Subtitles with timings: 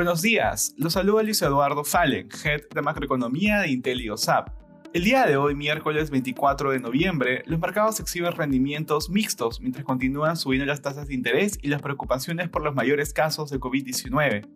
[0.00, 4.48] Buenos días, los saluda Luis Eduardo Fallen, Head de Macroeconomía de IntelioSAP.
[4.94, 10.38] El día de hoy, miércoles 24 de noviembre, los mercados exhiben rendimientos mixtos mientras continúan
[10.38, 14.48] subiendo las tasas de interés y las preocupaciones por los mayores casos de COVID-19.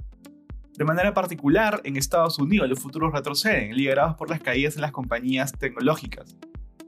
[0.79, 4.93] De manera particular, en Estados Unidos los futuros retroceden, liderados por las caídas en las
[4.93, 6.39] compañías tecnológicas.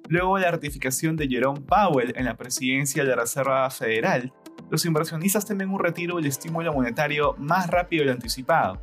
[0.09, 4.33] Luego de la ratificación de Jerome Powell en la presidencia de la Reserva Federal,
[4.71, 8.83] los inversionistas temen un retiro del estímulo monetario más rápido de lo anticipado.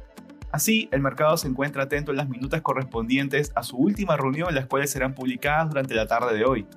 [0.51, 4.67] Así, el mercado se encuentra atento en las minutas correspondientes a su última reunión, las
[4.67, 6.67] cuales serán publicadas durante la tarde de hoy.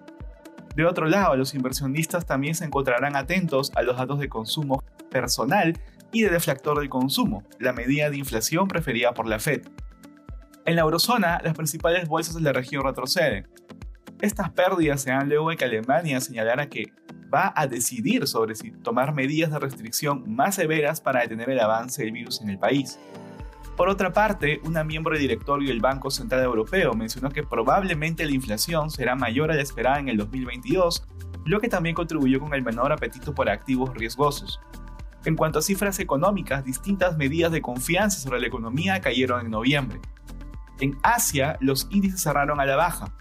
[0.74, 5.78] De otro lado, los inversionistas también se encontrarán atentos a los datos de consumo personal
[6.11, 9.69] y de deflactor del consumo, la medida de inflación preferida por la Fed.
[10.64, 13.47] En la eurozona, las principales bolsas de la región retroceden.
[14.20, 16.92] Estas pérdidas se dan luego de que Alemania señalara que
[17.33, 22.03] va a decidir sobre si tomar medidas de restricción más severas para detener el avance
[22.03, 22.98] del virus en el país.
[23.77, 28.33] Por otra parte, una miembro del directorio del Banco Central Europeo mencionó que probablemente la
[28.33, 31.06] inflación será mayor a la esperada en el 2022,
[31.45, 34.61] lo que también contribuyó con el menor apetito por activos riesgosos.
[35.27, 40.00] En cuanto a cifras económicas, distintas medidas de confianza sobre la economía cayeron en noviembre.
[40.81, 43.12] En Asia, los índices cerraron a la baja.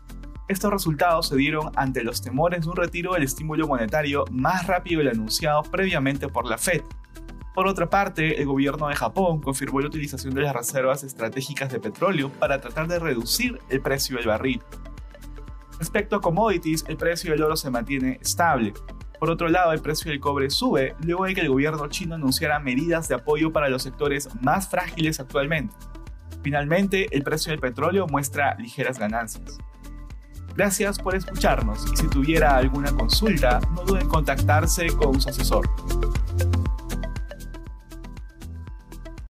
[0.47, 4.99] Estos resultados se dieron ante los temores de un retiro del estímulo monetario más rápido
[4.99, 6.81] del anunciado previamente por la Fed.
[7.55, 11.79] Por otra parte, el gobierno de Japón confirmó la utilización de las reservas estratégicas de
[11.79, 14.61] petróleo para tratar de reducir el precio del barril.
[15.79, 18.73] Respecto a commodities, el precio del oro se mantiene estable,
[19.19, 22.59] por otro lado, el precio del cobre sube luego de que el gobierno chino anunciara
[22.59, 25.73] medidas de apoyo para los sectores más frágiles actualmente.
[26.43, 29.57] Finalmente, el precio del petróleo muestra ligeras ganancias.
[30.55, 35.69] Gracias por escucharnos y si tuviera alguna consulta, no duden en contactarse con su asesor.